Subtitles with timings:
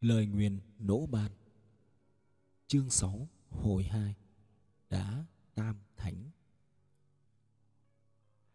[0.00, 1.30] Lời nguyền nỗ ban.
[2.66, 4.14] Chương 6 Hồi 2
[4.90, 6.30] Đã Tam Thánh.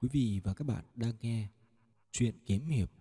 [0.01, 1.49] Quý vị và các bạn đang nghe
[2.11, 2.91] Chuyện kiếm hiệp,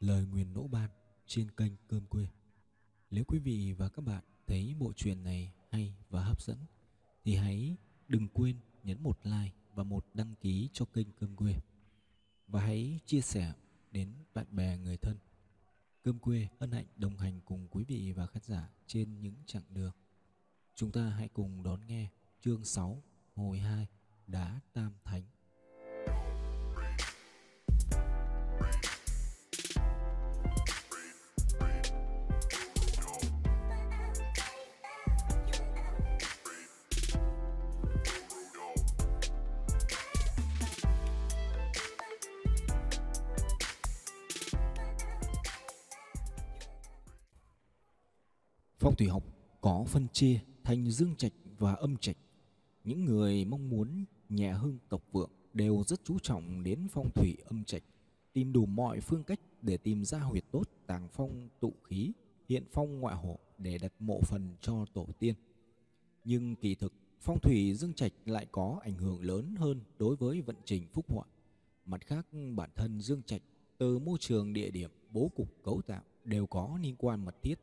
[0.00, 0.90] Lời nguyền nỗ ban
[1.26, 2.26] trên kênh Cơm Quê.
[3.10, 6.58] Nếu quý vị và các bạn thấy bộ truyện này hay và hấp dẫn,
[7.24, 7.76] Thì hãy
[8.08, 11.54] đừng quên nhấn một like và một đăng ký cho kênh Cơm Quê.
[12.46, 13.54] Và hãy chia sẻ
[13.90, 15.16] đến bạn bè người thân.
[16.08, 19.62] Cơm quê hân hạnh đồng hành cùng quý vị và khán giả trên những chặng
[19.68, 19.92] đường.
[20.74, 22.08] Chúng ta hãy cùng đón nghe
[22.40, 23.02] chương 6
[23.34, 23.86] hồi 2
[24.26, 25.22] Đá Tam Thánh.
[48.88, 49.22] Phong thủy học
[49.60, 52.16] có phân chia thành dương trạch và âm trạch.
[52.84, 57.36] Những người mong muốn nhẹ hương tộc vượng đều rất chú trọng đến phong thủy
[57.44, 57.82] âm trạch,
[58.32, 62.12] tìm đủ mọi phương cách để tìm ra huyệt tốt tàng phong tụ khí,
[62.48, 65.34] hiện phong ngoại hộ để đặt mộ phần cho tổ tiên.
[66.24, 70.40] Nhưng kỳ thực, phong thủy dương trạch lại có ảnh hưởng lớn hơn đối với
[70.40, 71.24] vận trình phúc họa.
[71.86, 72.26] Mặt khác,
[72.56, 73.42] bản thân dương trạch
[73.78, 77.58] từ môi trường địa điểm, bố cục cấu tạo đều có liên quan mật thiết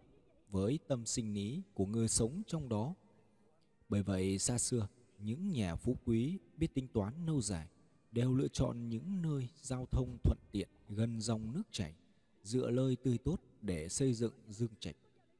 [0.56, 2.96] với tâm sinh lý của người sống trong đó.
[3.90, 4.88] Bởi vậy xa xưa,
[5.20, 7.68] những nhà phú quý biết tính toán lâu dài
[8.12, 11.94] đều lựa chọn những nơi giao thông thuận tiện gần dòng nước chảy,
[12.44, 14.96] dựa lơi tươi tốt để xây dựng dương trạch.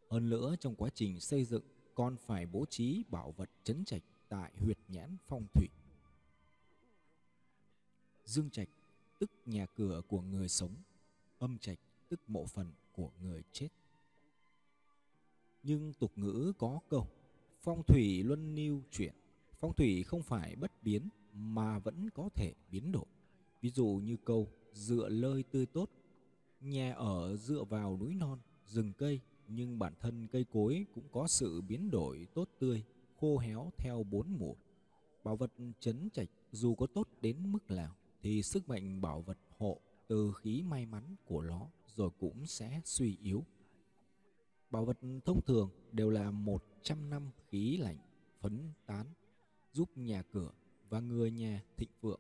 [0.10, 1.64] Hơn nữa trong quá trình xây dựng
[1.94, 5.68] còn phải bố trí bảo vật chấn trạch tại huyệt nhãn phong thủy.
[8.26, 8.70] Dương trạch
[9.20, 10.76] tức nhà cửa của người sống,
[11.40, 11.80] âm trạch
[12.10, 13.70] tức mộ phần của người chết.
[15.68, 17.08] Nhưng tục ngữ có câu
[17.62, 19.14] Phong thủy luân lưu chuyển.
[19.60, 23.06] Phong thủy không phải bất biến Mà vẫn có thể biến đổi.
[23.62, 25.90] Ví dụ như câu Dựa lơi tươi tốt.
[26.62, 31.28] Nhà ở dựa vào núi non, rừng cây Nhưng bản thân cây cối cũng có
[31.28, 32.84] sự biến đổi tốt tươi
[33.20, 34.54] Khô héo theo bốn mùa.
[35.24, 39.38] Bảo vật chấn trạch dù có tốt đến mức nào Thì sức mạnh bảo vật
[39.58, 43.44] hộ từ khí may mắn của nó Rồi cũng sẽ suy yếu.
[44.72, 47.98] Bảo vật thông thường đều là 100 năm khí lạnh
[48.40, 49.06] phấn tán
[49.74, 50.52] giúp nhà cửa
[50.90, 52.20] và người nhà thịnh vượng.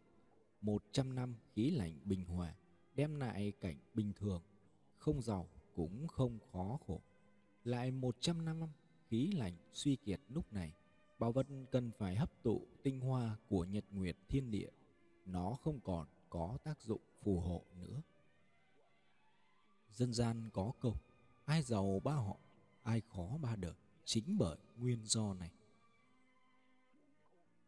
[0.61, 2.56] 100 năm khí lạnh bình hòa
[2.95, 4.41] đem lại cảnh bình thường,
[4.97, 7.01] không giàu cũng không khó khổ.
[7.63, 8.62] Lại 100 năm
[9.07, 10.73] khí lạnh suy kiệt lúc này,
[11.19, 14.69] bảo vật cần phải hấp tụ tinh hoa của nhật nguyệt thiên địa.
[15.25, 18.01] Nó không còn có tác dụng phù hộ nữa.
[19.91, 20.95] Dân gian có câu,
[21.45, 22.38] ai giàu ba họ
[22.83, 23.73] ai khó ba đời
[24.06, 25.51] chính bởi nguyên do này.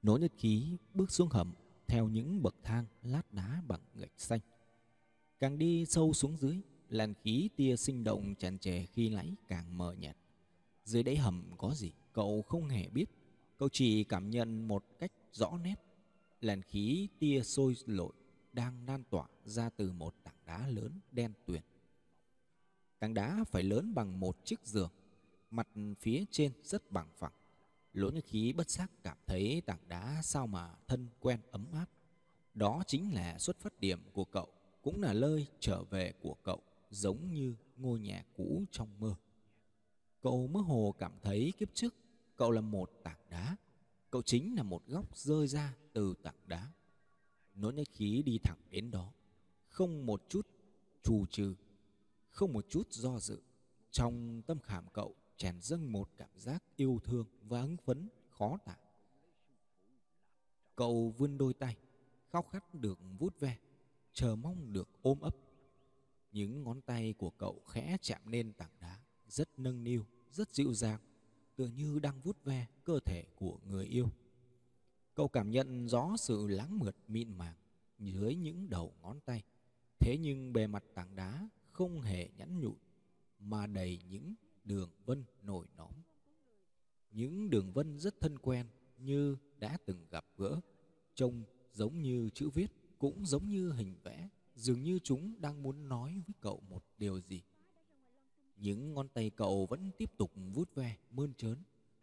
[0.02, 1.54] Nỗ nhật khí bước xuống hầm
[1.88, 4.40] theo những bậc thang lát đá bằng gạch xanh.
[5.40, 9.78] Càng đi sâu xuống dưới, làn khí tia sinh động tràn trề khi nãy càng
[9.78, 10.18] mờ nhạt.
[10.84, 13.06] Dưới đáy hầm có gì, cậu không hề biết.
[13.58, 15.76] Cậu chỉ cảm nhận một cách rõ nét.
[16.42, 18.14] Làn khí tia sôi lội
[18.54, 21.62] đang lan tỏa ra từ một tảng đá lớn đen tuyền.
[23.00, 24.92] Tảng đá phải lớn bằng một chiếc giường
[25.52, 25.68] mặt
[26.00, 27.34] phía trên rất bằng phẳng.
[27.94, 31.86] Lỗ như khí bất giác cảm thấy tảng đá sao mà thân quen ấm áp.
[32.54, 34.48] Đó chính là xuất phát điểm của cậu,
[34.82, 39.16] cũng là nơi trở về của cậu, giống như ngôi nhà cũ trong mơ.
[40.22, 41.96] Cậu mơ hồ cảm thấy kiếp trước
[42.36, 43.56] cậu là một tảng đá,
[44.12, 46.72] cậu chính là một góc rơi ra từ tảng đá.
[47.56, 49.14] nỗi nhật khí đi thẳng đến đó,
[49.70, 50.48] không một chút
[51.04, 51.56] trù trừ,
[52.38, 53.42] không một chút do dự.
[53.92, 58.58] Trong tâm khảm cậu tràn dâng một cảm giác yêu thương và hứng phấn khó
[58.66, 58.76] tả.
[60.76, 61.78] Cậu vươn đôi tay,
[62.30, 63.58] khao khát được vút ve,
[64.14, 65.36] chờ mong được ôm ấp.
[66.32, 70.74] Những ngón tay của cậu khẽ chạm lên tảng đá, rất nâng niu, rất dịu
[70.74, 71.00] dàng,
[71.56, 74.10] tựa như đang vút ve cơ thể của người yêu.
[75.14, 77.56] Cậu cảm nhận rõ sự láng mượt mịn màng
[78.00, 79.44] dưới những đầu ngón tay.
[80.00, 82.76] Thế nhưng bề mặt tảng đá không hề nhẵn nhụi,
[83.40, 84.34] mà đầy những
[84.64, 85.92] đường vân nổi nóm.
[87.12, 90.60] Những đường vân rất thân quen như đã từng gặp gỡ,
[91.16, 95.90] trông giống như chữ viết, cũng giống như hình vẽ, dường như chúng đang muốn
[95.90, 97.44] nói với cậu một điều gì.
[98.58, 101.58] Những ngón tay cậu vẫn tiếp tục vuốt ve, mơn trớn.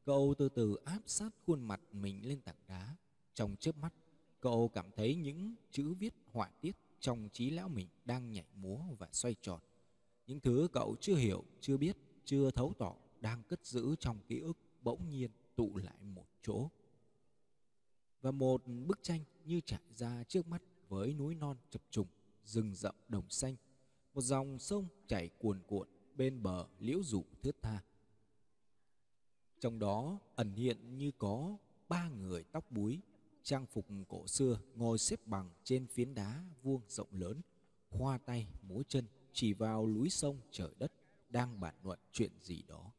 [0.05, 2.97] Cậu từ từ áp sát khuôn mặt mình lên tảng đá.
[3.35, 3.94] Trong chớp mắt,
[4.41, 8.79] cậu cảm thấy những chữ viết họa tiết trong trí lão mình đang nhảy múa
[8.99, 9.61] và xoay tròn.
[10.27, 14.39] Những thứ cậu chưa hiểu, chưa biết chưa thấu tỏ đang cất giữ trong ký
[14.39, 16.71] ức bỗng nhiên tụ lại một chỗ.
[18.21, 22.06] Và một bức tranh như trải ra trước mắt với núi non chập trùng,
[22.45, 23.56] rừng rậm đồng xanh,
[24.15, 27.83] một dòng sông chảy cuồn cuộn bên bờ liễu rủ thướt tha.
[29.61, 31.56] Trong đó ẩn hiện như có
[31.89, 33.01] ba người tóc búi,
[33.44, 37.41] trang phục cổ xưa ngồi xếp bằng trên phiến đá vuông rộng lớn,
[37.91, 40.93] hoa tay múa chân chỉ vào núi sông trời đất
[41.29, 42.93] đang bàn luận chuyện gì đó.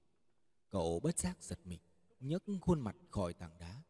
[0.69, 1.79] Cậu bất giác giật mình,
[2.19, 3.81] nhấc khuôn mặt khỏi tảng đá.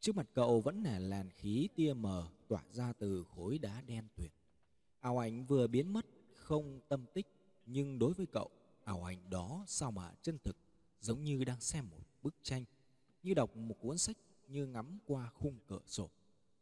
[0.00, 4.08] Trước mặt cậu vẫn là làn khí tia mờ tỏa ra từ khối đá đen
[4.16, 4.32] tuyệt.
[5.00, 7.26] Ảo ảnh vừa biến mất, không tâm tích,
[7.66, 8.50] nhưng đối với cậu,
[8.84, 10.56] ảo ảnh đó sao mà chân thực,
[11.00, 12.64] giống như đang xem một bức tranh,
[13.22, 14.16] như đọc một cuốn sách,
[14.48, 16.10] như ngắm qua khung cửa sổ.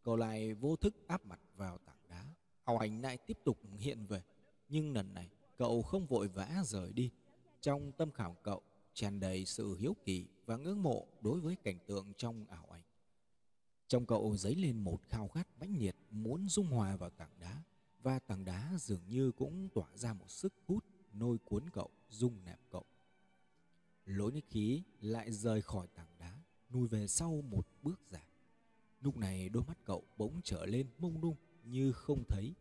[0.02, 2.26] Cậu lại vô thức áp mặt vào tảng đá.
[2.64, 4.22] Ảo ảnh lại tiếp tục hiện về,
[4.68, 7.10] nhưng lần này cậu không vội vã rời đi.
[7.60, 8.62] Trong tâm khảo cậu
[8.94, 12.82] tràn đầy sự hiếu kỳ và ngưỡng mộ đối với cảnh tượng trong ảo ảnh.
[13.88, 17.62] Trong cậu dấy lên một khao khát mãnh liệt muốn dung hòa vào tảng đá
[18.02, 22.44] và tảng đá dường như cũng tỏa ra một sức hút nôi cuốn cậu, dung
[22.44, 22.84] nạp cậu.
[24.04, 26.41] Lỗ nước khí lại rời khỏi tảng đá,
[26.72, 28.28] nuôi về sau một bước dài.
[29.00, 32.54] Lúc này đôi mắt cậu bỗng trở lên mông lung như không thấy.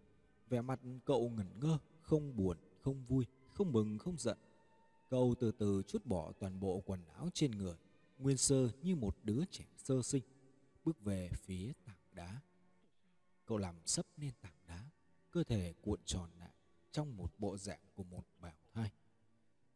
[0.50, 4.38] Vẻ mặt cậu ngẩn ngơ, không buồn, không vui, không mừng, không giận.
[5.10, 7.76] Cậu từ từ chút bỏ toàn bộ quần áo trên người,
[8.18, 10.24] nguyên sơ như một đứa trẻ sơ sinh,
[10.86, 12.42] bước về phía tảng đá.
[13.46, 14.90] Cậu làm sấp lên tảng đá,
[15.32, 16.54] cơ thể cuộn tròn lại
[16.92, 18.92] trong một bộ dạng của một bảo thai.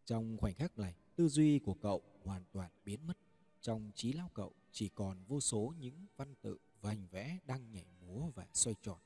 [0.06, 3.18] Trong khoảnh khắc này, tư duy của cậu hoàn toàn biến mất.
[3.66, 7.72] Trong trí lao cậu chỉ còn vô số những văn tự và hình vẽ đang
[7.72, 9.00] nhảy múa và xoay tròn.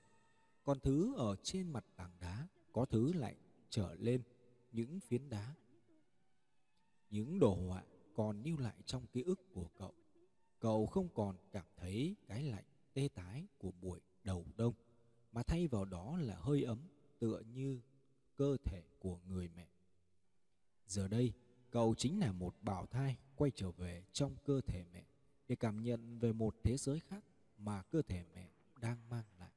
[0.63, 3.35] Còn thứ ở trên mặt tảng đá có thứ lại
[3.69, 4.21] trở lên
[4.71, 5.55] những phiến đá.
[7.09, 7.83] Những đồ họa
[8.13, 9.93] còn lưu lại trong ký ức của cậu.
[10.59, 14.73] Cậu không còn cảm thấy cái lạnh tê tái của buổi đầu đông,
[15.31, 16.79] mà thay vào đó là hơi ấm
[17.19, 17.81] tựa như
[18.35, 19.67] cơ thể của người mẹ.
[20.87, 21.33] Giờ đây,
[21.69, 25.03] cậu chính là một bảo thai quay trở về trong cơ thể mẹ
[25.47, 27.23] để cảm nhận về một thế giới khác
[27.57, 28.49] mà cơ thể mẹ
[28.81, 29.51] đang mang lại.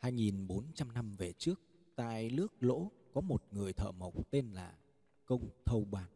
[0.00, 1.60] 2.400 năm về trước,
[1.96, 4.78] tại nước lỗ có một người thợ mộc tên là
[5.26, 6.08] Công Thâu Bàn.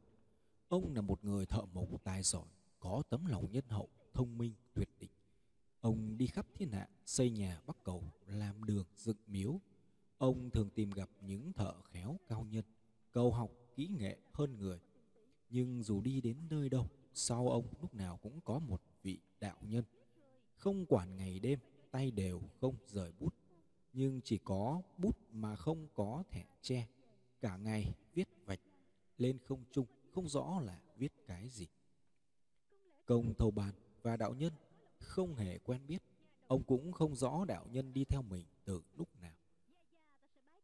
[0.68, 2.48] Ông là một người thợ mộc tài giỏi,
[2.80, 5.10] có tấm lòng nhân hậu, thông minh, tuyệt đỉnh.
[5.80, 9.60] Ông đi khắp thiên hạ, xây nhà bắc cầu, làm đường, dựng miếu.
[10.18, 12.64] Ông thường tìm gặp những thợ khéo cao nhân,
[13.12, 14.80] cầu học kỹ nghệ hơn người.
[15.52, 19.56] Nhưng dù đi đến nơi đâu, sau ông lúc nào cũng có một vị đạo
[19.60, 19.84] nhân.
[20.56, 21.58] Không quản ngày đêm,
[21.90, 23.34] tay đều không rời bút
[23.92, 26.88] nhưng chỉ có bút mà không có thẻ tre.
[27.40, 28.60] Cả ngày viết vạch
[29.16, 31.66] lên không trung, không rõ là viết cái gì.
[33.06, 34.52] Công thầu bàn và đạo nhân
[34.98, 36.02] không hề quen biết.
[36.46, 39.36] Ông cũng không rõ đạo nhân đi theo mình từ lúc nào.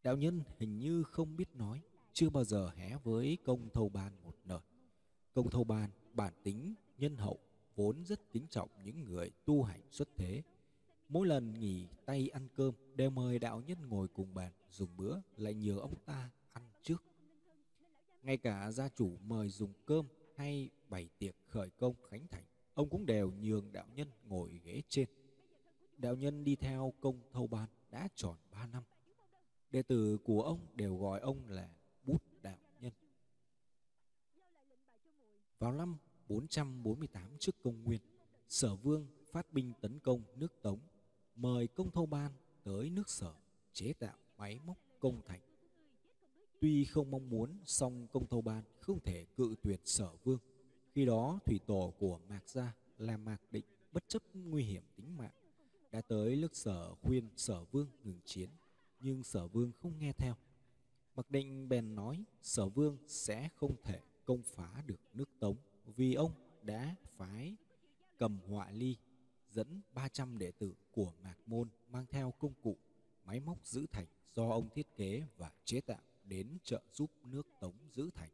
[0.03, 1.83] Đạo nhân hình như không biết nói,
[2.13, 4.61] chưa bao giờ hé với công thầu bàn một lời.
[5.39, 7.39] Công Thâu Ban bản tính nhân hậu
[7.77, 10.43] vốn rất kính trọng những người tu hành xuất thế
[11.09, 15.21] Mỗi lần nghỉ tay ăn cơm đều mời đạo nhân ngồi cùng bàn dùng bữa
[15.37, 17.05] lại nhờ ông ta ăn trước.
[18.23, 22.89] Ngay cả gia chủ mời dùng cơm hay bày tiệc khởi công khánh thành, ông
[22.89, 25.09] cũng đều nhường đạo nhân ngồi ghế trên.
[25.97, 28.83] Đạo nhân đi theo công thâu ban đã tròn 3 năm.
[29.71, 31.69] Đệ tử của ông đều gọi ông là
[32.05, 32.93] Bút Đạo Nhân.
[35.59, 35.97] Vào năm
[36.29, 38.01] 448 trước công nguyên,
[38.49, 40.79] Sở Vương phát binh tấn công nước Tống
[41.37, 42.33] mời công thâu ban
[42.65, 43.35] tới nước sở
[43.73, 45.41] chế tạo máy móc công thành.
[46.61, 50.39] Tuy không mong muốn, song công thâu ban không thể cự tuyệt sở vương.
[50.95, 55.17] Khi đó, thủy tổ của Mạc Gia là Mạc Định bất chấp nguy hiểm tính
[55.17, 55.35] mạng,
[55.93, 58.51] đã tới nước sở khuyên sở vương ngừng chiến,
[59.01, 60.35] nhưng sở vương không nghe theo.
[61.15, 65.57] Mạc Định bèn nói sở vương sẽ không thể công phá được nước Tống
[65.97, 67.57] vì ông đã phái
[68.19, 68.97] cầm họa ly
[69.51, 72.77] dẫn 300 đệ tử của Mạc Môn mang theo công cụ,
[73.25, 77.47] máy móc giữ thành do ông thiết kế và chế tạo đến trợ giúp nước
[77.61, 78.31] Tống giữ thành.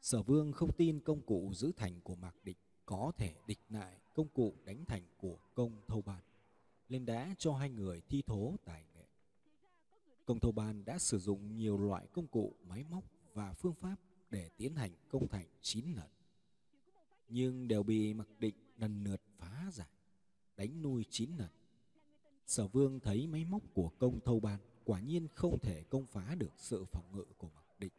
[0.00, 3.98] Sở Vương không tin công cụ giữ thành của Mạc Địch có thể địch lại
[4.14, 6.22] công cụ đánh thành của công thâu ban,
[6.88, 9.06] nên đã cho hai người thi thố tài nghệ.
[10.26, 13.96] Công thâu ban đã sử dụng nhiều loại công cụ, máy móc và phương pháp
[14.30, 16.08] để tiến hành công thành chín lần.
[17.28, 19.88] Nhưng đều bị mặc Định lần lượt phá giải,
[20.56, 21.50] đánh nuôi chín lần.
[22.46, 26.34] Sở vương thấy máy móc của công thâu ban quả nhiên không thể công phá
[26.34, 27.92] được sự phòng ngự của mặc định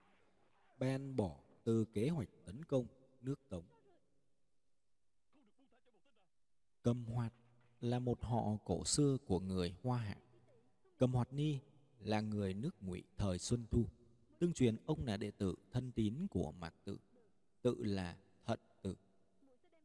[0.80, 2.88] Ben bỏ từ kế hoạch tấn công
[3.22, 3.64] nước Tống.
[6.82, 7.34] Cầm Hoạt
[7.82, 10.18] là một họ cổ xưa của người Hoa Hạ.
[10.98, 11.60] Cầm Hoạt Ni
[12.00, 13.86] là người nước Ngụy thời Xuân Thu.
[14.40, 16.98] Tương truyền ông là đệ tử thân tín của Mạc Tự,
[17.62, 18.96] tự là Thận Tự.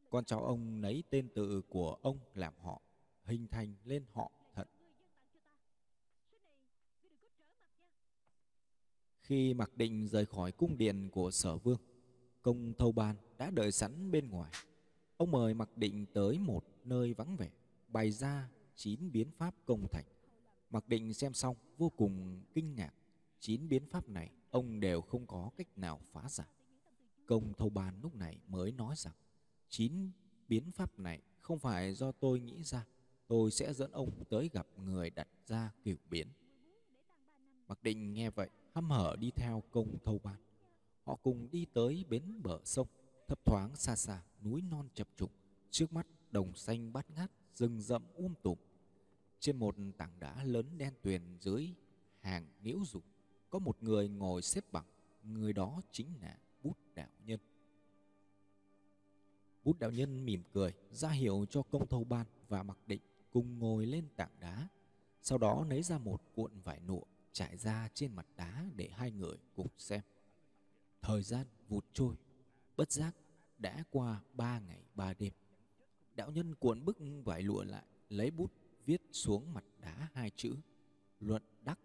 [0.09, 2.81] Con cháu ông lấy tên tự của ông làm họ,
[3.23, 4.67] hình thành lên họ Thận.
[9.21, 11.79] Khi Mạc Định rời khỏi cung điện của Sở Vương,
[12.41, 14.51] công thâu ban đã đợi sẵn bên ngoài.
[15.17, 17.49] Ông mời Mạc Định tới một nơi vắng vẻ,
[17.87, 20.05] bày ra chín biến pháp công thành.
[20.69, 22.93] Mạc Định xem xong vô cùng kinh ngạc.
[23.39, 26.47] Chín biến pháp này ông đều không có cách nào phá giải.
[27.25, 29.13] Công thâu ban lúc này mới nói rằng
[29.69, 30.11] chín
[30.47, 32.85] biến pháp này không phải do tôi nghĩ ra.
[33.27, 36.27] Tôi sẽ dẫn ông tới gặp người đặt ra kiểu biến.
[37.67, 40.37] Mặc Định nghe vậy hăm hở đi theo công thâu ban.
[41.03, 42.87] Họ cùng đi tới bến bờ sông,
[43.27, 45.31] thấp thoáng xa xa, núi non chập trùng,
[45.69, 48.57] trước mắt đồng xanh bát ngát, rừng rậm um tùm.
[49.39, 51.73] Trên một tảng đá lớn đen tuyền dưới
[52.21, 53.03] hàng liễu rụng
[53.51, 54.85] có một người ngồi xếp bằng,
[55.23, 57.39] người đó chính là Bút Đạo Nhân.
[59.63, 63.59] Bút Đạo Nhân mỉm cười, ra hiệu cho công thâu ban và mặc định cùng
[63.59, 64.67] ngồi lên tảng đá.
[65.21, 69.11] Sau đó lấy ra một cuộn vải nụa trải ra trên mặt đá để hai
[69.11, 70.01] người cùng xem.
[71.01, 72.15] Thời gian vụt trôi,
[72.77, 73.15] bất giác
[73.57, 75.33] đã qua ba ngày ba đêm.
[76.15, 78.51] Đạo nhân cuộn bức vải lụa lại, lấy bút
[78.85, 80.55] viết xuống mặt đá hai chữ
[81.19, 81.79] luận đắc.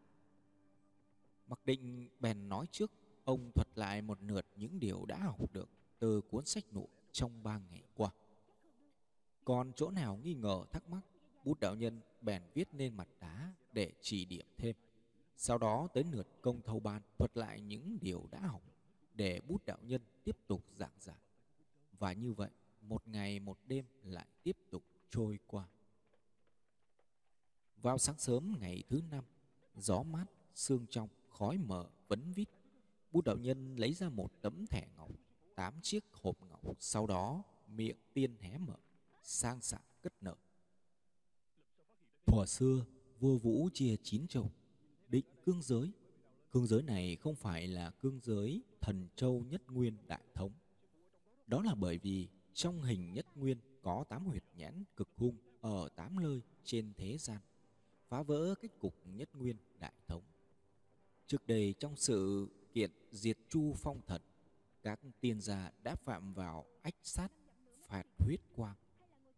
[1.46, 2.92] Mặc định bèn nói trước,
[3.24, 7.42] ông thuật lại một lượt những điều đã học được từ cuốn sách nụ trong
[7.42, 8.10] ba ngày qua.
[9.44, 11.00] Còn chỗ nào nghi ngờ thắc mắc,
[11.44, 14.76] bút đạo nhân bèn viết lên mặt đá để chỉ điểm thêm.
[15.36, 18.62] Sau đó tới lượt công thâu ban thuật lại những điều đã học
[19.14, 21.16] để bút đạo nhân tiếp tục giảng giải.
[21.98, 22.50] Và như vậy,
[22.80, 25.68] một ngày một đêm lại tiếp tục trôi qua.
[27.82, 29.24] Vào sáng sớm ngày thứ năm,
[29.76, 32.48] gió mát, sương trong, khói mờ, vấn vít.
[33.12, 35.10] Bút đạo nhân lấy ra một tấm thẻ ngọc,
[35.54, 38.76] tám chiếc hộp ngọc, sau đó miệng tiên hé mở,
[39.22, 40.36] sang sảng cất nợ.
[42.26, 42.84] Thuở xưa,
[43.20, 44.50] vua Vũ chia chín châu,
[45.08, 45.92] định cương giới.
[46.52, 50.52] Cương giới này không phải là cương giới thần châu nhất nguyên đại thống.
[51.46, 55.88] Đó là bởi vì trong hình nhất nguyên có tám huyệt nhãn cực hung ở
[55.96, 57.40] tám nơi trên thế gian,
[58.08, 60.22] phá vỡ cách cục nhất nguyên đại thống.
[61.26, 64.22] Trước đây trong sự kiện diệt chu phong thần,
[64.82, 67.28] các tiên gia đã phạm vào ách sát,
[67.86, 68.76] phạt huyết quang,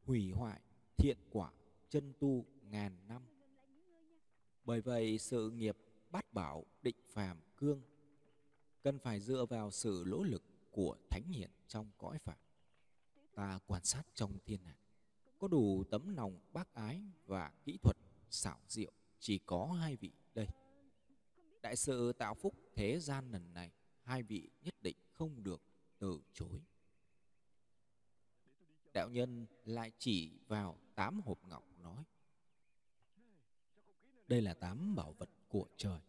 [0.05, 0.61] hủy hoại,
[0.97, 1.53] thiện quả,
[1.89, 3.23] chân tu ngàn năm.
[4.65, 5.77] Bởi vậy sự nghiệp
[6.11, 7.83] bát bảo định phàm cương
[8.83, 12.39] cần phải dựa vào sự nỗ lực của thánh hiền trong cõi phàm
[13.35, 14.75] ta quan sát trong thiên hạ
[15.39, 17.97] có đủ tấm lòng bác ái và kỹ thuật
[18.31, 20.47] xảo diệu chỉ có hai vị đây
[21.63, 23.71] đại sự tạo phúc thế gian lần này,
[24.03, 25.63] hai vị nhất định không được
[25.99, 26.61] từ chối.
[28.93, 32.05] Đạo nhân lại chỉ vào tám hộp ngọc nói,
[34.29, 36.01] đây là tám bảo vật của trời,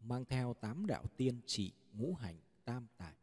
[0.00, 3.14] mang theo tám đạo tiên chỉ ngũ hành tam tài,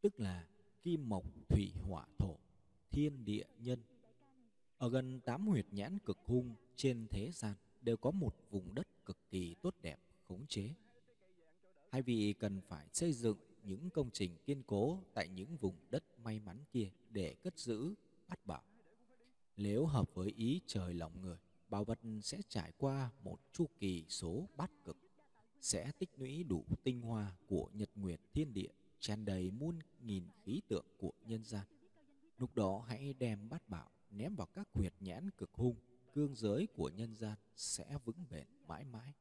[0.00, 0.46] tức là
[0.82, 2.36] kim mộc, thủy hỏa, thổ,
[2.90, 3.82] thiên địa, nhân.
[4.78, 8.86] Ở gần tám huyệt nhãn cực hung trên thế gian đều có một vùng đất
[9.04, 10.74] cực kỳ tốt đẹp khống chế.
[11.90, 16.04] Hai vị cần phải xây dựng những công trình kiên cố tại những vùng đất
[16.18, 17.94] may mắn kia để cất giữ,
[18.28, 18.62] bắt bảo
[19.58, 24.04] nếu hợp với ý trời lòng người, bảo vật sẽ trải qua một chu kỳ
[24.08, 24.96] số bát cực,
[25.60, 28.70] sẽ tích lũy đủ tinh hoa của nhật nguyệt thiên địa,
[29.00, 31.66] tràn đầy muôn nghìn khí tượng của nhân gian.
[32.38, 35.76] Lúc đó hãy đem bát bảo ném vào các huyệt nhãn cực hung,
[36.12, 39.12] cương giới của nhân gian sẽ vững bền mãi mãi.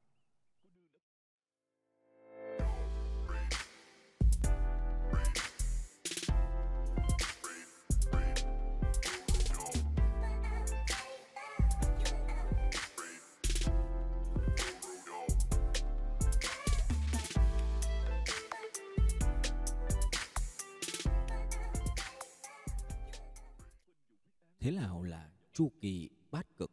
[24.67, 26.71] Thế nào là chu kỳ bát cực?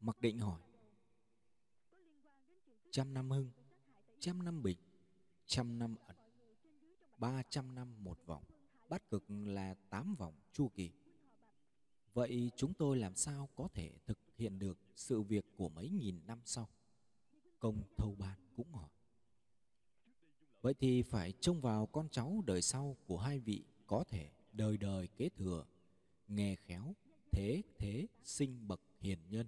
[0.00, 0.60] Mặc định hỏi.
[2.90, 3.50] Trăm năm hưng,
[4.20, 4.78] trăm năm bình,
[5.46, 6.16] trăm năm ẩn,
[7.18, 8.44] ba trăm năm một vòng.
[8.88, 10.90] Bát cực là tám vòng chu kỳ.
[12.14, 16.20] Vậy chúng tôi làm sao có thể thực hiện được sự việc của mấy nghìn
[16.26, 16.68] năm sau?
[17.58, 18.90] Công thâu ban cũng hỏi.
[20.62, 24.76] Vậy thì phải trông vào con cháu đời sau của hai vị có thể đời
[24.76, 25.64] đời kế thừa,
[26.34, 26.94] nghe khéo,
[27.30, 29.46] thế thế sinh bậc hiền nhân.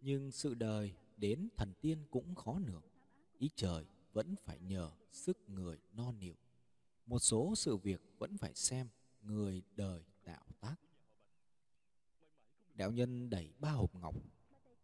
[0.00, 2.82] Nhưng sự đời đến thần tiên cũng khó nưởng
[3.38, 6.34] ý trời vẫn phải nhờ sức người no nịu.
[7.06, 8.88] Một số sự việc vẫn phải xem
[9.22, 10.76] người đời tạo tác.
[12.74, 14.14] Đạo nhân đẩy ba hộp ngọc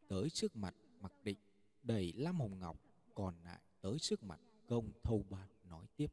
[0.08, 1.38] tới trước mặt mặc định,
[1.82, 2.80] đẩy năm hộp ngọc
[3.14, 6.12] còn lại tới trước mặt công thâu ban nói tiếp.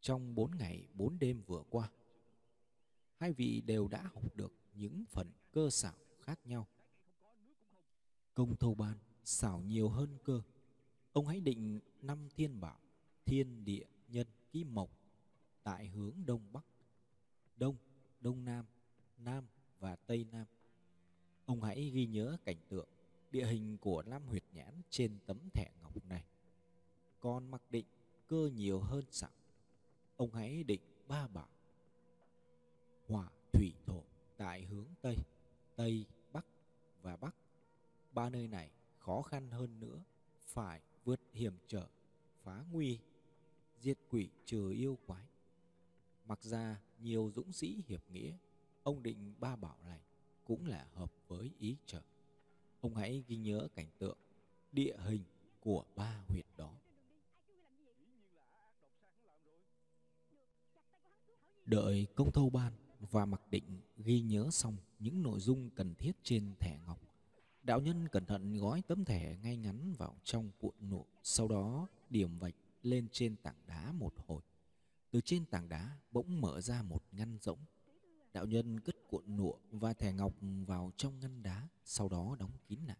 [0.00, 1.90] Trong bốn ngày bốn đêm vừa qua,
[3.20, 6.66] hai vị đều đã học được những phần cơ xảo khác nhau.
[8.34, 10.42] Công thâu ban xảo nhiều hơn cơ.
[11.12, 12.80] Ông hãy định năm thiên bảo,
[13.24, 14.90] thiên địa nhân ký mộc
[15.62, 16.64] tại hướng đông bắc,
[17.56, 17.76] đông,
[18.20, 18.64] đông nam,
[19.18, 19.44] nam
[19.78, 20.46] và tây nam.
[21.44, 22.88] Ông hãy ghi nhớ cảnh tượng
[23.30, 26.24] địa hình của năm huyệt nhãn trên tấm thẻ ngọc này.
[27.20, 27.86] Còn mặc định
[28.26, 29.30] cơ nhiều hơn sẵn.
[30.16, 31.48] Ông hãy định ba bảo.
[33.10, 34.02] Hỏa, thủy, thổ
[34.36, 35.16] tại hướng Tây,
[35.76, 36.46] Tây, Bắc
[37.02, 37.36] và Bắc.
[38.12, 40.02] Ba nơi này khó khăn hơn nữa,
[40.40, 41.88] phải vượt hiểm trở,
[42.42, 42.98] phá nguy,
[43.78, 45.26] diệt quỷ trừ yêu quái.
[46.24, 48.36] Mặc ra nhiều dũng sĩ hiệp nghĩa,
[48.82, 50.00] ông định ba bảo này
[50.44, 52.02] cũng là hợp với ý trời.
[52.80, 54.18] Ông hãy ghi nhớ cảnh tượng,
[54.72, 55.24] địa hình
[55.60, 56.74] của ba huyệt đó.
[61.66, 66.12] Đợi công thâu ban và mặc định ghi nhớ xong những nội dung cần thiết
[66.22, 67.00] trên thẻ ngọc.
[67.62, 71.88] Đạo nhân cẩn thận gói tấm thẻ ngay ngắn vào trong cuộn nộ, sau đó
[72.10, 74.42] điểm vạch lên trên tảng đá một hồi.
[75.10, 77.58] Từ trên tảng đá bỗng mở ra một ngăn rỗng.
[78.32, 80.32] Đạo nhân cất cuộn nụa và thẻ ngọc
[80.66, 82.98] vào trong ngăn đá, sau đó đóng kín lại.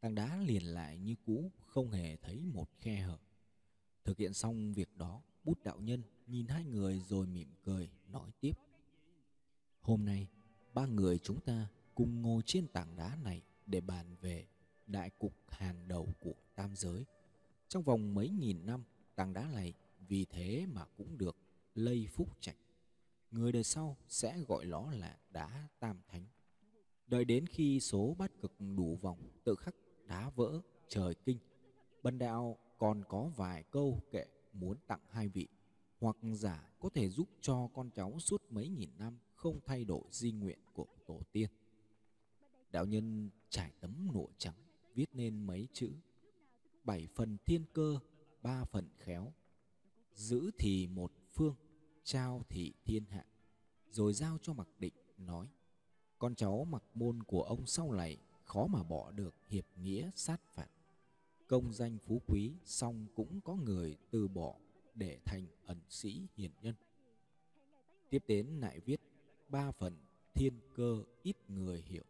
[0.00, 3.18] Tảng đá liền lại như cũ, không hề thấy một khe hở.
[4.04, 8.30] Thực hiện xong việc đó, bút đạo nhân nhìn hai người rồi mỉm cười, nói
[8.40, 8.52] tiếp.
[9.86, 10.28] Hôm nay,
[10.74, 14.46] ba người chúng ta cùng ngồi trên tảng đá này để bàn về
[14.86, 17.04] đại cục hàng đầu của tam giới.
[17.68, 19.74] Trong vòng mấy nghìn năm, tảng đá này
[20.08, 21.36] vì thế mà cũng được
[21.74, 22.56] lây phúc trạch.
[23.30, 26.24] Người đời sau sẽ gọi nó là đá tam thánh.
[27.06, 29.74] Đợi đến khi số bát cực đủ vòng tự khắc
[30.06, 31.38] đá vỡ trời kinh.
[32.02, 35.48] Bần đạo còn có vài câu kệ muốn tặng hai vị
[36.00, 40.02] hoặc giả có thể giúp cho con cháu suốt mấy nghìn năm không thay đổi
[40.10, 41.50] di nguyện của tổ tiên.
[42.72, 44.54] Đạo nhân trải tấm nụa trắng
[44.94, 45.92] viết nên mấy chữ
[46.84, 47.98] bảy phần thiên cơ,
[48.42, 49.32] ba phần khéo.
[50.14, 51.54] Giữ thì một phương,
[52.04, 53.24] trao thì thiên hạ.
[53.90, 55.48] Rồi giao cho mặc định nói
[56.18, 60.40] con cháu mặc môn của ông sau này khó mà bỏ được hiệp nghĩa sát
[60.54, 60.68] phạt.
[61.46, 64.56] Công danh phú quý song cũng có người từ bỏ
[64.94, 66.74] để thành ẩn sĩ hiền nhân.
[68.10, 69.00] Tiếp đến lại viết
[69.48, 69.96] ba phần
[70.34, 72.04] thiên cơ ít người hiểu,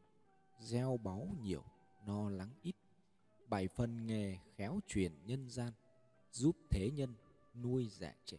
[0.59, 1.65] gieo báu nhiều,
[2.07, 2.77] no lắng ít.
[3.49, 5.73] Bảy phần nghề khéo truyền nhân gian,
[6.33, 7.15] giúp thế nhân
[7.55, 8.39] nuôi dạy trẻ.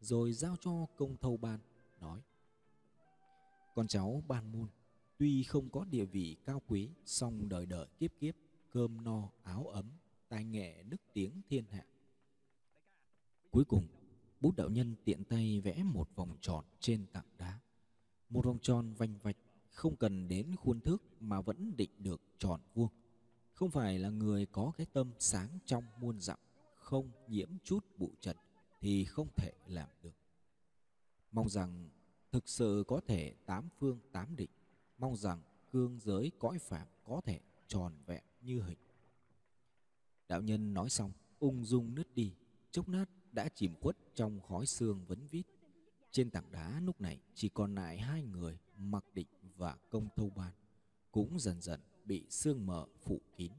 [0.00, 1.60] Rồi giao cho công thâu ban,
[2.00, 2.20] nói
[3.74, 4.68] Con cháu ban môn,
[5.18, 8.34] tuy không có địa vị cao quý, song đời đời kiếp kiếp,
[8.70, 9.90] cơm no, áo ấm,
[10.28, 11.84] tài nghệ nức tiếng thiên hạ.
[13.50, 13.86] Cuối cùng,
[14.40, 17.58] bút đạo nhân tiện tay vẽ một vòng tròn trên tảng đá.
[18.30, 19.36] Một vòng tròn vành vạch
[19.70, 22.90] không cần đến khuôn thước mà vẫn định được tròn vuông.
[23.52, 26.38] Không phải là người có cái tâm sáng trong muôn dặm,
[26.76, 28.36] không nhiễm chút bụi trần
[28.80, 30.16] thì không thể làm được.
[31.32, 31.88] Mong rằng
[32.32, 34.50] thực sự có thể tám phương tám định,
[34.98, 38.78] mong rằng cương giới cõi phạm có thể tròn vẹn như hình.
[40.28, 42.34] Đạo nhân nói xong, ung dung nứt đi,
[42.70, 45.46] chốc nát đã chìm khuất trong khói xương vấn vít.
[46.12, 50.30] Trên tảng đá lúc này chỉ còn lại hai người mặc định và công thâu
[50.30, 50.52] ban,
[51.10, 53.52] cũng dần dần bị sương mờ phủ kín.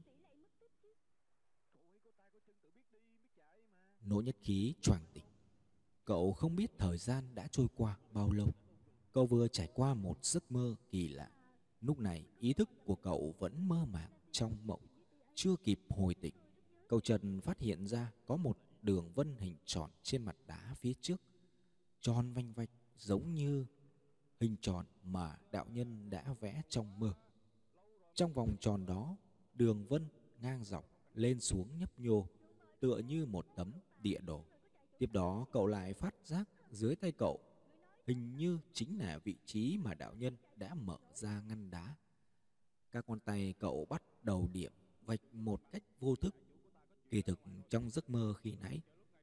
[4.04, 5.24] Nỗ nhất khí choàng tỉnh.
[6.04, 8.48] Cậu không biết thời gian đã trôi qua bao lâu.
[9.12, 11.30] Cậu vừa trải qua một giấc mơ kỳ lạ.
[11.80, 14.80] Lúc này ý thức của cậu vẫn mơ màng trong mộng,
[15.34, 16.34] chưa kịp hồi tỉnh.
[16.88, 20.92] Cậu Trần phát hiện ra có một đường vân hình tròn trên mặt đá phía
[21.00, 21.20] trước,
[22.02, 23.66] tròn vanh vạch giống như
[24.40, 27.14] hình tròn mà đạo nhân đã vẽ trong mơ.
[28.14, 29.16] Trong vòng tròn đó,
[29.54, 30.06] đường vân
[30.40, 32.26] ngang dọc lên xuống nhấp nhô,
[32.80, 34.44] tựa như một tấm địa đồ.
[34.98, 37.40] Tiếp đó cậu lại phát giác dưới tay cậu
[38.06, 41.96] hình như chính là vị trí mà đạo nhân đã mở ra ngăn đá.
[42.90, 44.72] Các con tay cậu bắt đầu điểm
[45.06, 46.34] vạch một cách vô thức
[47.12, 48.80] Kỳ thực trong giấc mơ khi nãy,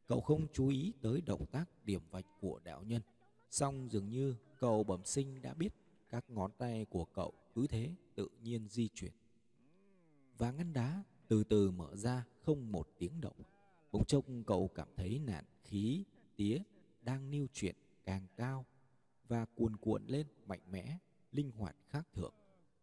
[0.09, 3.01] Cậu không chú ý tới động tác điểm vạch của đạo nhân.
[3.49, 5.73] song dường như cậu bẩm sinh đã biết
[6.09, 9.11] các ngón tay của cậu cứ thế tự nhiên di chuyển.
[10.37, 13.35] Và ngăn đá từ từ mở ra không một tiếng động.
[13.91, 16.03] Bỗng chốc cậu cảm thấy nạn khí
[16.35, 16.61] tía
[17.01, 18.65] đang lưu chuyển càng cao
[19.27, 20.97] và cuồn cuộn lên mạnh mẽ,
[21.31, 22.33] linh hoạt khác thường.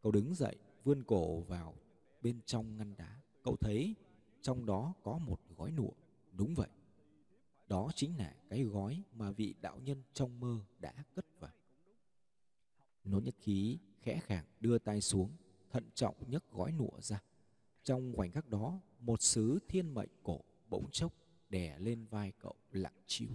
[0.03, 1.75] Cậu đứng dậy, vươn cổ vào
[2.23, 3.21] bên trong ngăn đá.
[3.43, 3.95] Cậu thấy
[4.43, 5.93] trong đó có một gói nụa.
[6.33, 6.69] Đúng vậy.
[7.67, 11.53] Đó chính là cái gói mà vị đạo nhân trong mơ đã cất vào.
[13.05, 15.31] Nốt nhất khí khẽ khàng đưa tay xuống,
[15.71, 17.23] thận trọng nhấc gói nụa ra.
[17.83, 21.13] Trong khoảnh khắc đó, một sứ thiên mệnh cổ bỗng chốc
[21.49, 23.31] đè lên vai cậu lặng chiếu.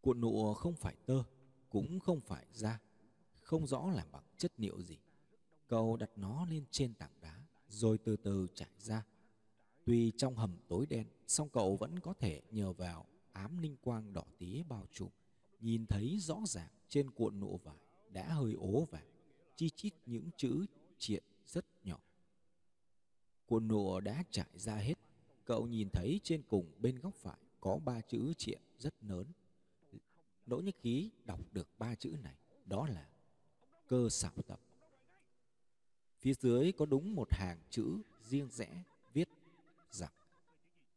[0.00, 1.22] Cuộn nụa không phải tơ,
[1.68, 2.80] cũng không phải da,
[3.40, 4.98] không rõ là bằng chất liệu gì.
[5.66, 9.04] Cậu đặt nó lên trên tảng đá, rồi từ từ trải ra.
[9.84, 14.12] Tuy trong hầm tối đen, song cậu vẫn có thể nhờ vào ám linh quang
[14.12, 15.08] đỏ tía bao trùm,
[15.60, 17.76] nhìn thấy rõ ràng trên cuộn nụ vải
[18.10, 19.06] đã hơi ố vàng,
[19.56, 20.66] chi chít những chữ
[20.98, 22.00] triện rất nhỏ.
[23.46, 24.94] Cuộn nụ đã trải ra hết,
[25.44, 29.26] cậu nhìn thấy trên cùng bên góc phải có ba chữ triện rất lớn.
[30.46, 33.08] Đỗ Nhất Khí đọc được ba chữ này, đó là
[33.88, 34.60] cơ xảo tập.
[36.18, 38.84] Phía dưới có đúng một hàng chữ riêng rẽ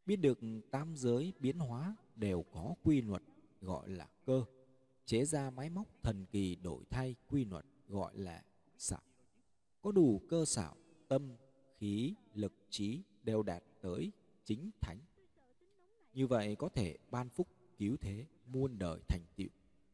[0.05, 0.39] biết được
[0.71, 3.21] tam giới biến hóa đều có quy luật,
[3.61, 4.45] gọi là cơ.
[5.05, 8.43] Chế ra máy móc thần kỳ đổi thay quy luật, gọi là
[8.77, 9.01] xảo.
[9.81, 10.75] Có đủ cơ xảo,
[11.07, 11.35] tâm,
[11.77, 14.11] khí, lực, trí đều đạt tới
[14.43, 14.99] chính thánh.
[16.13, 19.47] Như vậy có thể ban phúc, cứu thế, muôn đời thành tựu.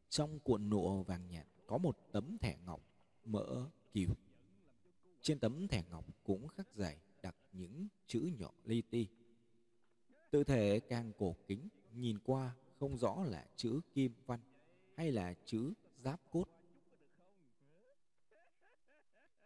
[0.10, 2.82] Trong cuộn nụ vàng nhạt có một tấm thẻ ngọc
[3.26, 4.10] mỡ kiều.
[5.22, 9.08] Trên tấm thẻ ngọc cũng khắc dày đặt những chữ nhỏ li ti
[10.32, 14.40] tự thể càng cổ kính, nhìn qua không rõ là chữ kim văn
[14.98, 16.46] hay là chữ giáp cốt.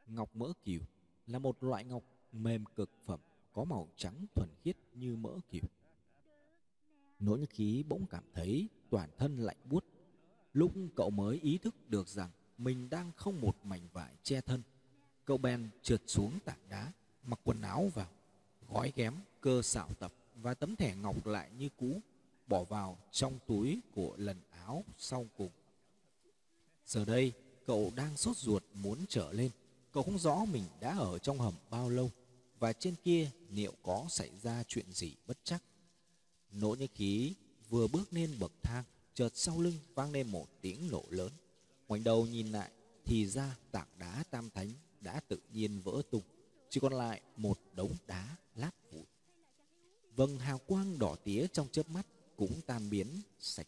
[0.07, 0.81] Ngọc mỡ kiều
[1.27, 3.19] là một loại ngọc mềm cực phẩm,
[3.53, 5.63] có màu trắng thuần khiết như mỡ kiều.
[7.19, 9.85] Nỗ nhật khí bỗng cảm thấy toàn thân lạnh buốt.
[10.53, 14.61] Lúc cậu mới ý thức được rằng mình đang không một mảnh vải che thân,
[15.25, 16.91] cậu bèn trượt xuống tảng đá,
[17.23, 18.09] mặc quần áo vào,
[18.69, 22.01] gói ghém cơ xảo tập và tấm thẻ ngọc lại như cũ,
[22.47, 25.51] bỏ vào trong túi của lần áo sau cùng.
[26.85, 27.33] Giờ đây,
[27.65, 29.51] cậu đang sốt ruột muốn trở lên.
[29.91, 32.11] Cậu không rõ mình đã ở trong hầm bao lâu
[32.59, 35.63] và trên kia liệu có xảy ra chuyện gì bất chắc.
[36.51, 37.33] Nỗ như khí
[37.69, 41.31] vừa bước lên bậc thang, chợt sau lưng vang lên một tiếng nổ lớn.
[41.87, 42.71] Ngoảnh đầu nhìn lại
[43.05, 46.23] thì ra tảng đá tam thánh đã tự nhiên vỡ tung,
[46.69, 49.05] chỉ còn lại một đống đá lát vụn
[50.15, 53.07] vầng hào quang đỏ tía trong chớp mắt cũng tan biến
[53.39, 53.67] sạch.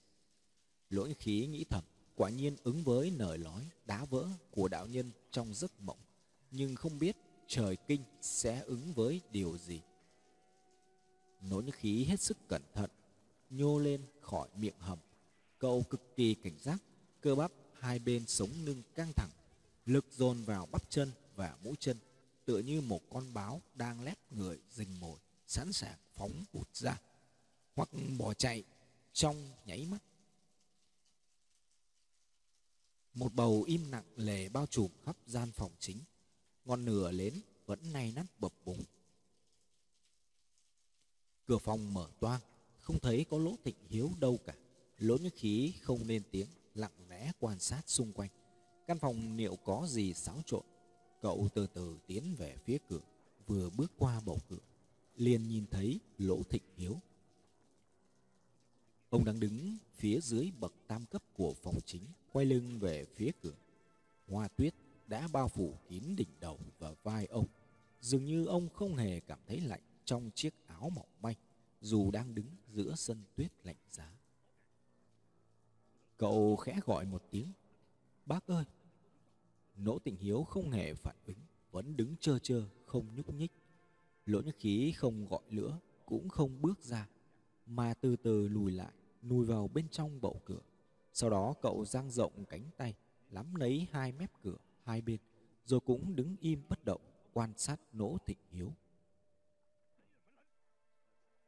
[0.90, 1.84] Lỗi khí nghĩ thầm,
[2.16, 6.00] quả nhiên ứng với lời nói đá vỡ của đạo nhân trong giấc mộng,
[6.52, 9.82] nhưng không biết trời kinh sẽ ứng với điều gì.
[11.42, 12.90] Nỗi khí hết sức cẩn thận,
[13.50, 15.00] nhô lên khỏi miệng hầm.
[15.60, 16.82] Cậu cực kỳ cảnh giác,
[17.22, 19.30] cơ bắp hai bên sống lưng căng thẳng,
[19.86, 21.98] lực dồn vào bắp chân và mũi chân,
[22.46, 27.02] tựa như một con báo đang lép người rình mồi sẵn sàng phóng vụt ra,
[27.76, 28.64] hoặc bỏ chạy
[29.14, 30.04] trong nháy mắt.
[33.14, 36.00] Một bầu im nặng lề bao trùm khắp gian phòng chính,
[36.66, 37.34] ngọn nửa lớn
[37.66, 38.84] vẫn nay nát bập bùng.
[41.46, 42.42] Cửa phòng mở toang,
[42.82, 44.54] không thấy có lỗ tịnh hiếu đâu cả.
[44.98, 48.30] Lỗ như khí không lên tiếng, lặng lẽ quan sát xung quanh.
[48.88, 50.64] Căn phòng liệu có gì xáo trộn?
[51.22, 53.02] Cậu từ từ tiến về phía cửa,
[53.48, 54.60] vừa bước qua bầu cửa
[55.17, 57.01] liền nhìn thấy lỗ thịnh hiếu.
[59.10, 62.01] Ông đang đứng phía dưới bậc tam cấp của phòng chính,
[62.32, 63.56] quay lưng về phía cửa.
[64.27, 64.73] Hoa tuyết
[65.08, 67.47] đã bao phủ kín đỉnh đầu và vai ông.
[68.01, 71.36] Dường như ông không hề cảm thấy lạnh trong chiếc áo mỏng manh,
[71.82, 74.17] dù đang đứng giữa sân tuyết lạnh giá.
[76.17, 77.51] Cậu khẽ gọi một tiếng.
[78.25, 78.65] Bác ơi!
[79.77, 81.38] Nỗ tình hiếu không hề phản ứng,
[81.71, 83.51] vẫn đứng trơ trơ không nhúc nhích
[84.28, 87.10] lỗ nhất khí không gọi nữa cũng không bước ra,
[87.66, 90.62] mà từ từ lùi lại, lùi vào bên trong bậu cửa.
[91.13, 92.96] Sau đó cậu dang rộng cánh tay
[93.30, 95.20] nắm lấy hai mép cửa, hai bên,
[95.66, 97.02] rồi cũng đứng im bất động,
[97.34, 98.74] quan sát lỗ thịnh hiếu.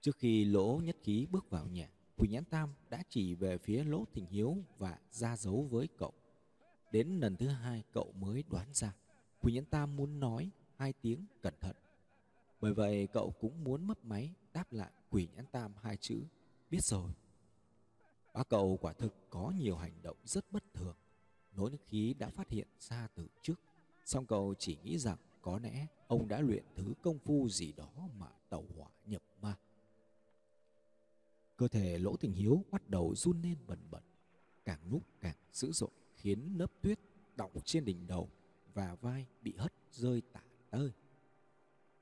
[0.01, 3.83] Trước khi lỗ nhất khí bước vào nhà quỳnh nhãn tam đã chỉ về phía
[3.83, 6.13] lỗ thịnh hiếu và ra dấu với cậu.
[6.91, 8.95] Đến lần thứ hai cậu mới đoán ra
[9.39, 11.75] quỳnh nhãn tam muốn nói hai tiếng cẩn thận
[12.61, 16.23] bởi vậy cậu cũng muốn mấp máy đáp lại quỷ nhãn tam hai chữ
[16.71, 17.11] biết rồi.
[18.33, 20.95] Bác cậu quả thực có nhiều hành động rất bất thường
[21.59, 23.59] Nỗi nước khí đã phát hiện ra từ trước.
[24.05, 28.09] Song cậu chỉ nghĩ rằng có lẽ ông đã luyện thứ công phu gì đó
[28.17, 29.57] mà tàu hỏa nhập ma.
[31.57, 34.03] Cơ thể lỗ tình hiếu bắt đầu run lên bần bẩn,
[34.65, 36.99] càng lúc càng dữ dội khiến lớp tuyết
[37.35, 38.29] đọng trên đỉnh đầu
[38.73, 40.91] và vai bị hất rơi tả tơi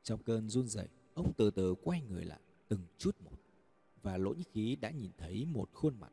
[0.08, 3.38] trong cơn run rẩy, ông từ từ quay người lại, từng chút một.
[4.02, 6.12] Và lỗ nhất khí đã nhìn thấy một khuôn mặt,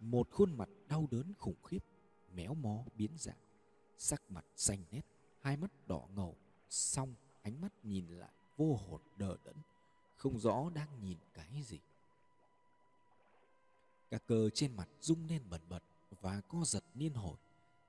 [0.00, 1.84] một khuôn mặt đau đớn khủng khiếp,
[2.34, 3.36] méo mó, biến dạng.
[3.98, 5.00] Sắc mặt xanh nét,
[5.40, 6.36] hai mắt đỏ ngầu,
[6.68, 9.56] song ánh mắt nhìn lại vô hồn đờ đẫn,
[10.16, 11.78] không rõ đang nhìn cái gì.
[14.10, 15.82] Các cơ trên mặt rung lên bẩn bật
[16.20, 17.36] và co giật liên hồi,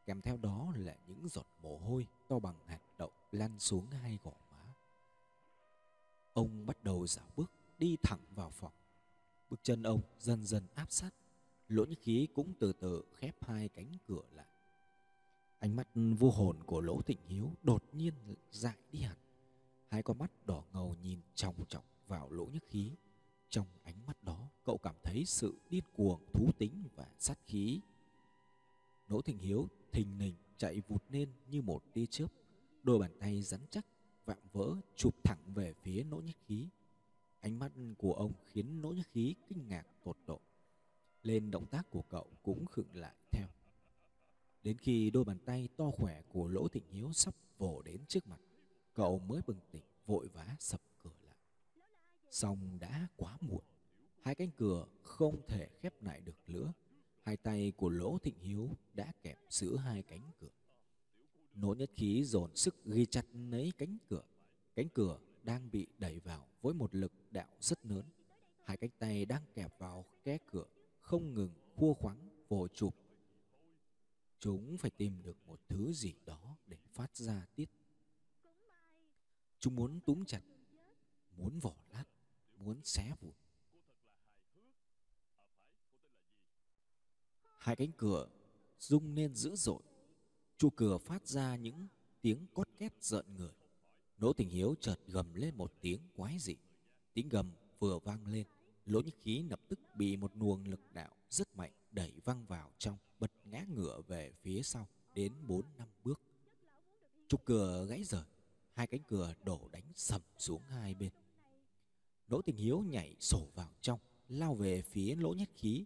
[0.05, 4.19] kèm theo đó là những giọt mồ hôi to bằng hạt đậu lăn xuống hai
[4.23, 4.31] gò
[6.37, 8.71] ông bắt đầu dạo bước đi thẳng vào phòng.
[9.49, 11.11] Bước chân ông dần dần áp sát,
[11.67, 14.45] lỗ nhất khí cũng từ từ khép hai cánh cửa lại.
[15.59, 18.13] Ánh mắt vô hồn của lỗ Thịnh hiếu đột nhiên
[18.51, 19.17] dại đi hẳn.
[19.87, 22.91] Hai con mắt đỏ ngầu nhìn trọng trọng vào lỗ nhất khí.
[23.49, 27.79] Trong ánh mắt đó, cậu cảm thấy sự điên cuồng, thú tính và sát khí.
[29.07, 32.27] Lỗ Thịnh hiếu thình lình chạy vụt lên như một tia chớp,
[32.83, 33.85] đôi bàn tay rắn chắc
[34.27, 36.69] vạm vỡ, chụp thẳng về phía nỗ nhất khí.
[37.39, 40.41] Ánh mắt của ông khiến nỗ nhất khí kinh ngạc tột độ.
[41.23, 43.47] Lên động tác của cậu cũng khựng lại theo.
[44.63, 48.27] Đến khi đôi bàn tay to khỏe của lỗ thịnh hiếu sắp vồ đến trước
[48.27, 48.39] mặt,
[48.93, 51.37] cậu mới bừng tỉnh, vội vã sập cửa lại.
[52.31, 53.63] Xong đã quá muộn.
[54.21, 56.73] Hai cánh cửa không thể khép lại được nữa.
[57.21, 60.49] Hai tay của lỗ thịnh hiếu đã kẹp giữa hai cánh cửa
[61.57, 64.23] nỗ nhất khí dồn sức ghi chặt lấy cánh cửa.
[64.75, 68.05] Cánh cửa đang bị đẩy vào với một lực đạo rất lớn.
[68.63, 70.65] Hai cánh tay đang kẹp vào kẽ cửa,
[71.01, 72.95] không ngừng khua khoắng vồ chụp.
[74.39, 77.69] Chúng phải tìm được một thứ gì đó để phát ra tiết.
[79.59, 80.41] Chúng muốn túm chặt,
[81.37, 82.05] muốn vỏ lát,
[82.57, 83.33] muốn xé vụn.
[87.57, 88.29] Hai cánh cửa
[88.79, 89.81] rung lên dữ dội
[90.57, 91.87] chu cửa phát ra những
[92.21, 93.51] tiếng cốt két rợn người
[94.17, 96.55] Đỗ Tình Hiếu chợt gầm lên một tiếng quái dị.
[97.13, 98.47] Tiếng gầm vừa vang lên,
[98.85, 102.71] lỗ nhất khí lập tức bị một luồng lực đạo rất mạnh đẩy văng vào
[102.77, 106.21] trong, bật ngã ngựa về phía sau đến bốn năm bước.
[107.27, 108.23] Trục cửa gãy rời,
[108.73, 111.11] hai cánh cửa đổ đánh sầm xuống hai bên.
[112.27, 115.85] Đỗ Tình Hiếu nhảy sổ vào trong, lao về phía lỗ nhất khí.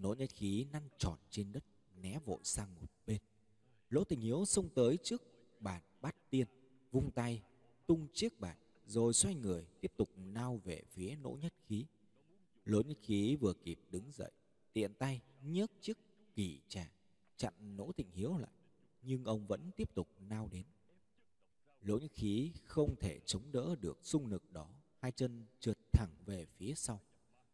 [0.00, 1.64] Lỗ nhất khí năn tròn trên đất,
[1.96, 3.20] né vội sang một bên.
[3.90, 5.22] Lỗ Tình Hiếu xông tới trước
[5.60, 6.46] bàn bát tiên,
[6.90, 7.42] vung tay
[7.86, 11.86] tung chiếc bàn rồi xoay người tiếp tục nao về phía nỗ nhất khí.
[12.64, 14.30] Lỗ nhất khí vừa kịp đứng dậy
[14.72, 15.98] tiện tay nhấc chiếc
[16.34, 16.90] kỳ trà
[17.36, 18.50] chặn nỗ tình hiếu lại
[19.02, 20.64] nhưng ông vẫn tiếp tục nao đến.
[21.82, 24.68] Lỗ nhất khí không thể chống đỡ được xung lực đó
[24.98, 27.00] hai chân trượt thẳng về phía sau.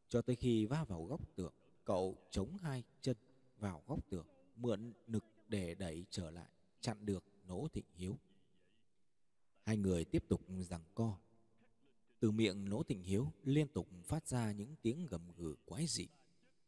[0.08, 1.52] Cho tới khi va vào góc tường
[1.84, 3.16] cậu chống hai chân
[3.58, 8.18] vào góc tường mượn lực để đẩy trở lại chặn được nỗ thịnh hiếu
[9.62, 11.18] Hai người tiếp tục giằng co.
[12.20, 16.08] Từ miệng Nỗ Thịnh Hiếu liên tục phát ra những tiếng gầm gừ quái dị.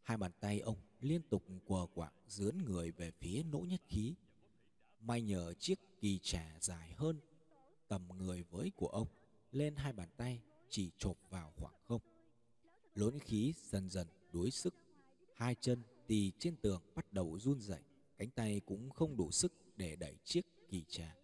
[0.02, 4.14] Hai bàn tay ông liên tục quờ quạng dướn người về phía Nỗ Nhất Khí.
[5.00, 7.20] May nhờ chiếc kỳ trà dài hơn
[7.88, 9.08] tầm người với của ông
[9.52, 12.00] lên hai bàn tay chỉ chộp vào khoảng không.
[12.94, 14.74] Lỗ Nhất Khí dần dần đuối sức.
[15.34, 17.82] Hai chân tì trên tường bắt đầu run rẩy,
[18.24, 21.16] cánh tay cũng không đủ sức để đẩy chiếc kỳ trà.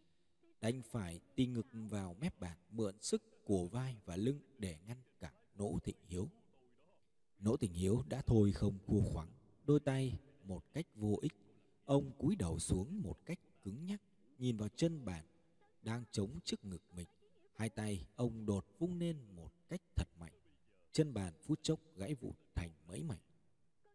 [0.61, 5.03] Đành phải ti ngực vào mép bàn, mượn sức của vai và lưng để ngăn
[5.21, 6.29] cản nỗ thịnh hiếu.
[7.39, 9.29] Nỗ thịnh hiếu đã thôi không cua khoắng
[9.67, 11.33] đôi tay một cách vô ích.
[11.85, 14.03] Ông cúi đầu xuống một cách cứng nhắc,
[14.39, 15.25] nhìn vào chân bàn
[15.83, 17.09] đang chống trước ngực mình.
[17.55, 20.33] Hai tay ông đột vung lên một cách thật mạnh.
[20.93, 23.21] Chân bàn phút chốc gãy vụn thành mấy mảnh,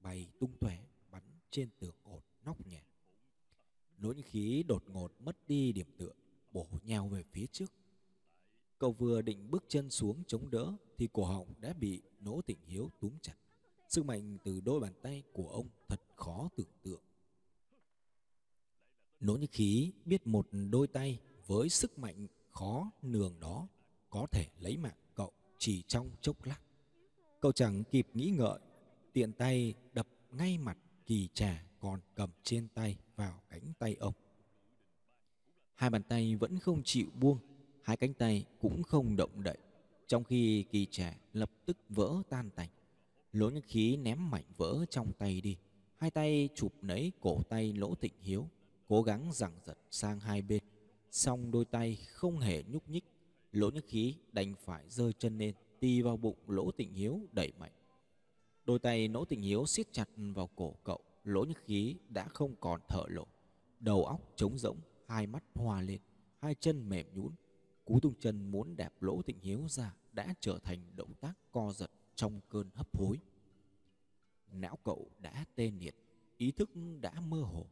[0.01, 2.94] bay tung tóe bắn trên tường ột nóc nhà
[3.97, 6.11] nỗi khí đột ngột mất đi điểm tựa
[6.51, 7.73] bổ nhào về phía trước.
[8.79, 12.59] Cậu vừa định bước chân xuống chống đỡ thì cổ họng đã bị nỗ tịnh
[12.65, 13.35] hiếu túm chặt.
[13.89, 17.01] Sức mạnh từ đôi bàn tay của ông thật khó tưởng tượng.
[19.19, 23.67] Nỗ như khí biết một đôi tay với sức mạnh khó nường đó
[24.09, 26.59] có thể lấy mạng cậu chỉ trong chốc lát.
[27.41, 28.59] Cậu chẳng kịp nghĩ ngợi,
[29.13, 34.13] tiện tay đập ngay mặt kỳ trà còn cầm trên tay vào cánh tay ông.
[35.75, 37.37] Hai bàn tay vẫn không chịu buông,
[37.83, 39.57] hai cánh tay cũng không động đậy.
[40.07, 42.69] Trong khi kỳ trẻ lập tức vỡ tan tành
[43.31, 45.57] Lỗ nhân khí ném mảnh vỡ trong tay đi
[45.97, 48.47] Hai tay chụp lấy cổ tay Lỗ Tịnh Hiếu
[48.87, 50.63] Cố gắng giằng giật sang hai bên
[51.11, 53.03] Xong đôi tay không hề nhúc nhích
[53.51, 57.51] Lỗ nhất khí đành phải rơi chân lên ti vào bụng Lỗ Tịnh Hiếu đẩy
[57.59, 57.71] mạnh
[58.65, 62.55] Đôi tay Lỗ Tịnh Hiếu siết chặt vào cổ cậu Lỗ nhất khí đã không
[62.55, 63.27] còn thở lộ
[63.79, 66.01] Đầu óc trống rỗng Hai mắt hoa lên
[66.41, 67.33] Hai chân mềm nhũn
[67.85, 71.73] Cú tung chân muốn đẹp Lỗ Tịnh Hiếu ra Đã trở thành động tác co
[71.73, 73.19] giật Trong cơn hấp hối
[74.51, 75.95] Não cậu đã tê liệt
[76.37, 76.69] Ý thức
[77.01, 77.65] đã mơ hồ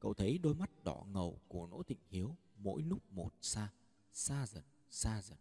[0.00, 3.72] Cậu thấy đôi mắt đỏ ngầu của Lỗ Tịnh Hiếu mỗi lúc một xa,
[4.12, 5.38] xa dần, xa dần.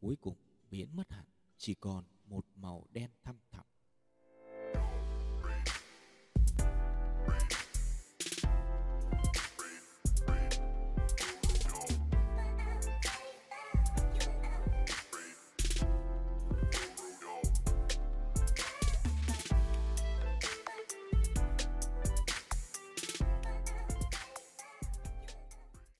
[0.00, 0.36] Cuối cùng
[0.70, 1.24] biến mất hẳn,
[1.56, 3.64] chỉ còn một màu đen thâm thẳm.